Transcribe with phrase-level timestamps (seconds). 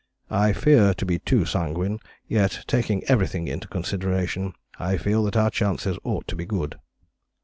[0.31, 5.51] I fear to be too sanguine, yet taking everything into consideration I feel that our
[5.51, 6.79] chances ought to be good."